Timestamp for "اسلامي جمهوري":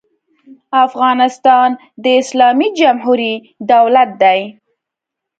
2.21-3.33